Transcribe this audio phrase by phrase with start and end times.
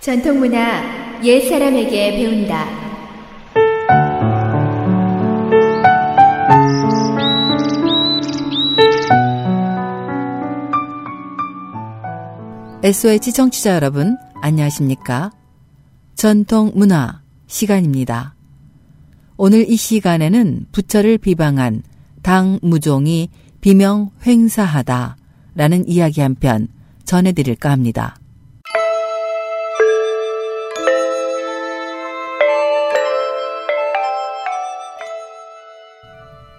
[0.00, 2.64] 전통문화 옛 사람에게 배운다.
[12.82, 15.32] SOH 청취자 여러분, 안녕하십니까?
[16.14, 18.34] 전통 문화 시간입니다.
[19.36, 21.82] 오늘 이 시간에는 부처를 비방한
[22.22, 23.28] 당 무종이
[23.60, 25.16] 비명 횡사하다
[25.54, 26.68] 라는 이야기 한 편
[27.04, 28.16] 전해드릴까 합니다.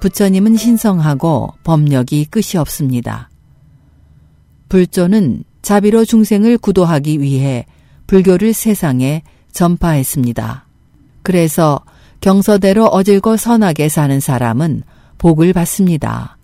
[0.00, 3.28] 부처님은 신성하고 법력이 끝이 없습니다.
[4.68, 7.66] 불조는 자비로 중생을 구도하기 위해
[8.06, 9.22] 불교를 세상에
[9.52, 10.64] 전파했습니다.
[11.22, 11.80] 그래서
[12.20, 14.82] 경서대로 어질고 선하게 사는 사람은
[15.18, 16.38] 복을 받습니다.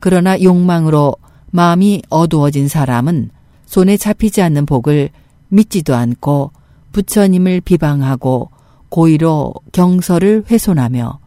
[0.00, 1.16] 그러나 욕망으로
[1.52, 3.30] 마음이 어두워진 사람은
[3.66, 5.10] 손에 잡히지 않는 복을
[5.48, 6.50] 믿지도 않고
[6.92, 8.50] 부처님을 비방하고
[8.88, 11.25] 고의로 경서를 훼손하며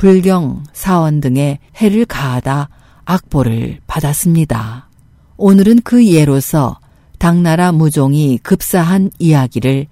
[0.00, 2.70] 불경, 사원 등의 해를 가하다
[3.04, 4.88] 악보를 받았습니다.
[5.36, 6.80] 오늘은 그 예로서
[7.18, 9.88] 당나라 무종이 급사한 이야기를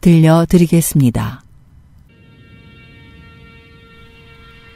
[0.00, 1.44] 들려드리겠습니다.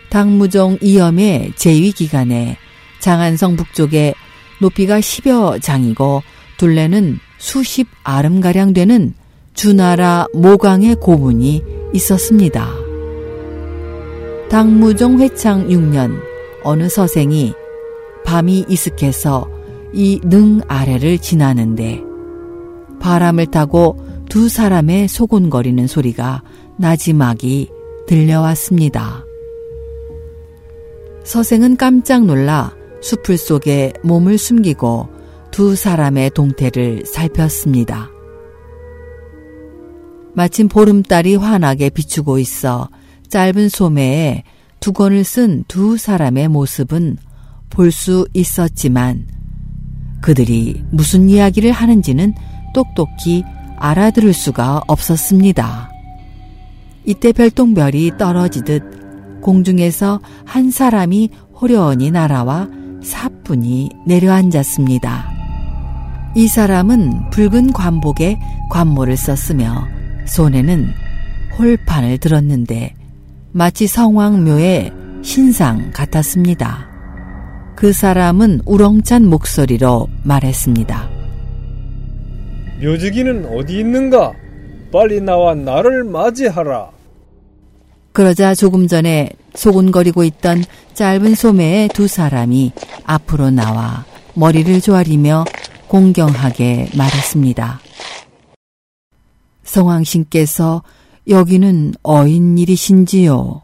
[0.09, 2.57] 당무종 이염의 제위 기간에
[3.01, 4.15] 장안성 북쪽에
[4.61, 6.23] 높이가 10여 장이고
[6.59, 9.15] 둘레는 수십 아름가량 되는
[9.53, 12.86] 주나라 모강의 고분이 있었습니다.
[14.49, 16.21] 당무종 회창 6년
[16.63, 17.53] 어느 서생이
[18.25, 19.49] 밤이 이슥해서
[19.93, 22.03] 이 능 아래를 지나는데
[23.01, 26.43] 바람을 타고 두 사람의 소곤거리는 소리가
[26.77, 27.71] 나지막이
[28.07, 29.25] 들려왔습니다.
[31.25, 35.09] 서생은 깜짝 놀라 수풀 속에 몸을 숨기고
[35.51, 38.11] 두 사람의 동태를 살폈습니다.
[40.35, 42.89] 마침 보름달이 환하게 비추고 있어
[43.31, 44.43] 짧은 소매에
[44.81, 47.17] 두건을 쓴 두 사람의 모습은
[47.71, 49.27] 볼 수 있었지만
[50.23, 52.35] 그들이 무슨 이야기를 하는지는
[52.75, 53.45] 똑똑히
[53.77, 55.91] 알아들을 수가 없었습니다.
[57.05, 62.69] 이때 별똥별이 떨어지듯 공중에서 한 사람이 호련히 날아와
[63.03, 65.31] 사뿐히 내려앉았습니다.
[66.35, 68.39] 이 사람은 붉은 관복에
[68.71, 69.87] 관모를 썼으며
[70.27, 70.93] 손에는
[71.59, 72.95] 홀판을 들었는데
[73.57, 76.91] 마치 성왕묘의 신상 같았습니다.
[77.75, 81.09] 그 사람은 우렁찬 목소리로 말했습니다.
[82.83, 84.35] 묘지기는 어디 있는가?
[84.93, 86.91] 빨리 나와 나를 맞이하라.
[88.13, 90.63] 그러자 조금 전에 소곤거리고 있던
[90.93, 92.73] 짧은 소매의 두 사람이
[93.07, 95.47] 앞으로 나와 머리를 조아리며
[95.89, 97.81] 공경하게 말했습니다.
[99.63, 100.83] 성왕신께서
[101.29, 103.63] 여기는 어인일이신지요?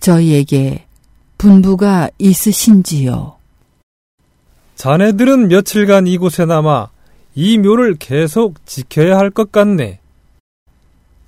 [0.00, 0.86] 저희에게
[1.36, 3.36] 분부가 있으신지요?
[4.76, 6.88] 자네들은 며칠간 이곳에 남아
[7.34, 10.00] 이 묘를 계속 지켜야 할 것 같네.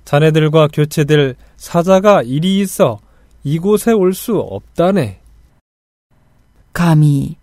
[0.05, 2.99] 자네들과 교체될 사자가 일이 있어
[3.43, 5.19] 이곳에 올 수 없다네.
[6.73, 7.35] 감히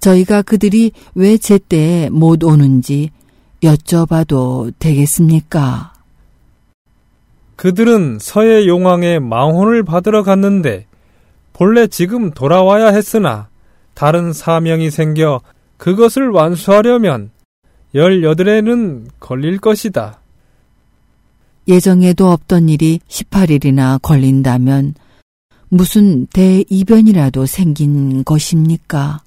[0.00, 3.10] 저희가 그들이 왜 제때에 못 오는지
[3.62, 5.89] 여쭤봐도 되겠습니까?
[7.60, 10.86] 그들은 서해 용왕의 망혼을 받으러 갔는데
[11.52, 13.50] 본래 지금 돌아와야 했으나
[13.92, 15.42] 다른 사명이 생겨
[15.76, 17.30] 그것을 완수하려면
[17.94, 20.20] 18에는 걸릴 것이다.
[21.68, 24.94] 예정에도 없던 일이 18일이나 걸린다면
[25.68, 29.20] 무슨 대이변이라도 생긴 것입니까?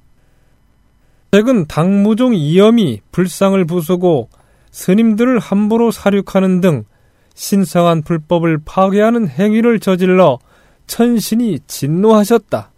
[1.32, 4.30] 최근 당무종 이염이 불상을 부수고
[4.72, 6.86] 스님들을 함부로 사륙하는 등
[7.34, 10.40] 신성한 불법을 파괴하는 행위를 저질러
[10.88, 12.72] 천신이 진노하셨다.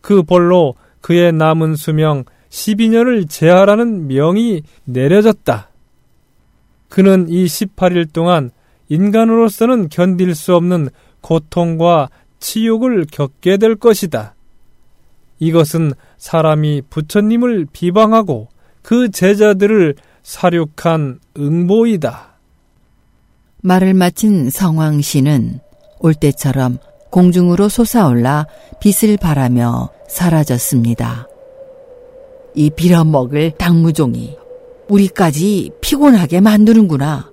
[0.00, 5.70] 그 벌로 그의 남은 수명 12년을 제하라는 명이 내려졌다.
[6.88, 8.50] 그는 이 18일 동안
[8.88, 10.88] 인간으로서는 견딜 수 없는
[11.20, 12.08] 고통과
[12.38, 14.34] 치욕을 겪게 될 것이다.
[15.38, 18.48] 이것은 사람이 부처님을 비방하고
[18.82, 22.35] 그 제자들을 사륙한 응보이다.
[23.66, 25.58] 말을 마친 성왕씨는
[25.98, 26.78] 올 때처럼
[27.10, 28.46] 공중으로 솟아올라
[28.78, 31.26] 빛을 발하며 사라졌습니다.
[32.54, 34.36] 이 빌어먹을 당무종이
[34.88, 37.32] 우리까지 피곤하게 만드는구나.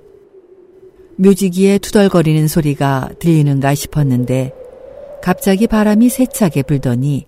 [1.18, 4.54] 묘지기에 투덜거리는 소리가 들리는가 싶었는데
[5.22, 7.28] 갑자기 바람이 세차게 불더니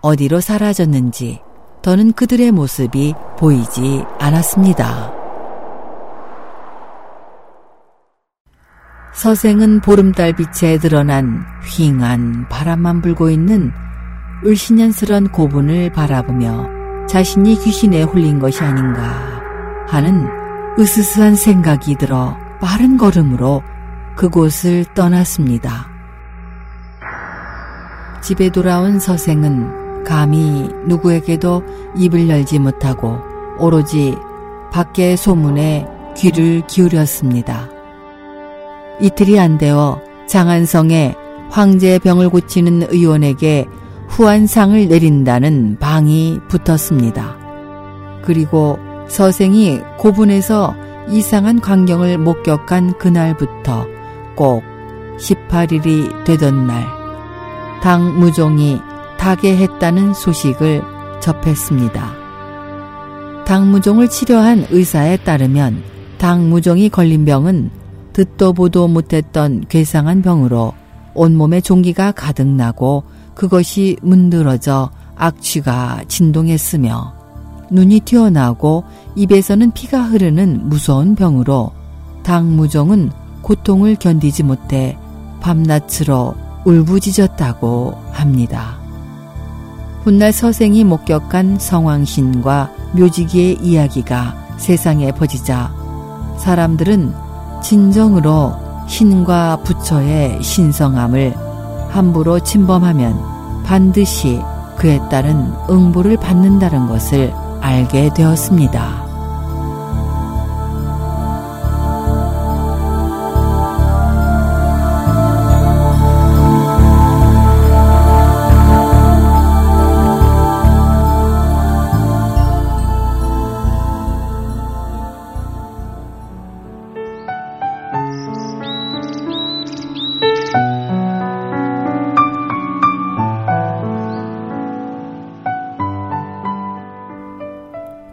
[0.00, 1.40] 어디로 사라졌는지
[1.82, 5.25] 더는 그들의 모습이 보이지 않았습니다.
[9.16, 13.72] 서생은 보름달 빛에 드러난 휑한 바람만 불고 있는
[14.44, 19.40] 을신년스런 고분을 바라보며 자신이 귀신에 홀린 것이 아닌가
[19.88, 20.28] 하는
[20.78, 23.62] 으스스한 생각이 들어 빠른 걸음으로
[24.16, 25.88] 그곳을 떠났습니다.
[28.20, 31.62] 집에 돌아온 서생은 감히 누구에게도
[31.96, 33.18] 입을 열지 못하고
[33.58, 34.14] 오로지
[34.72, 35.86] 밖의 소문에
[36.18, 37.75] 귀를 기울였습니다.
[39.00, 41.14] 이틀이 안 되어 장안성에
[41.50, 43.66] 황제 병을 고치는 의원에게
[44.08, 47.36] 후한상을 내린다는 방이 붙었습니다.
[48.22, 48.78] 그리고
[49.08, 50.74] 서생이 고분에서
[51.08, 53.86] 이상한 광경을 목격한 그날부터
[54.34, 54.62] 꼭
[55.18, 56.84] 18일이 되던 날,
[57.82, 58.80] 당 무종이
[59.18, 60.82] 타계했다는 소식을
[61.20, 62.14] 접했습니다.
[63.44, 65.82] 당 무종을 치료한 의사에 따르면
[66.18, 67.70] 당 무종이 걸린 병은
[68.16, 70.72] 듣도 보도 못했던 괴상한 병으로
[71.12, 73.04] 온몸에 종기가 가득 나고
[73.34, 77.12] 그것이 문드러져 악취가 진동했으며
[77.70, 78.84] 눈이 튀어나오고
[79.16, 81.72] 입에서는 피가 흐르는 무서운 병으로
[82.22, 83.10] 당무종은
[83.42, 84.96] 고통을 견디지 못해
[85.42, 88.78] 밤낮으로 울부짖었다고 합니다.
[90.04, 95.74] 훗날 서생이 목격한 성왕신과 묘지기의 이야기가 세상에 퍼지자
[96.38, 97.25] 사람들은
[97.62, 98.54] 진정으로
[98.86, 101.34] 신과 부처의 신성함을
[101.90, 104.40] 함부로 침범하면 반드시
[104.76, 109.05] 그에 따른 응보를 받는다는 것을 알게 되었습니다.